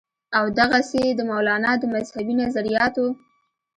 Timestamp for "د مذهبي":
1.81-2.33